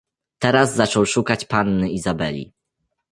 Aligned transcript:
"Teraz 0.39 0.75
zaczął 0.75 1.05
szukać 1.05 1.45
panny 1.45 1.89
Izabeli." 1.91 2.53